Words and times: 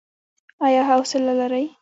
ایا 0.65 0.81
حوصله 0.89 1.31
لرئ؟ 1.39 1.65